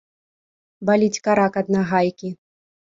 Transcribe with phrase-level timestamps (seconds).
[0.89, 2.37] Баліць карак ад нагайкі.